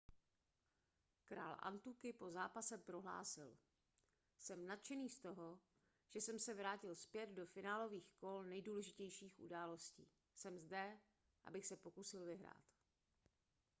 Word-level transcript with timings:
král 1.25 1.55
antuky 1.59 2.13
po 2.13 2.31
zápase 2.31 2.77
prohlásil 2.77 3.57
jsem 4.39 4.65
nadšený 4.67 5.09
z 5.09 5.19
toho 5.19 5.59
že 6.09 6.21
jsem 6.21 6.39
se 6.39 6.53
vrátil 6.53 6.95
zpět 6.95 7.29
do 7.29 7.45
finálových 7.45 8.09
kol 8.13 8.43
nejdůležitějších 8.43 9.39
událostí 9.39 10.07
jsem 10.35 10.59
zde 10.59 10.99
abych 11.45 11.65
se 11.67 11.77
pokusil 11.77 12.25
vyhrát 12.25 12.63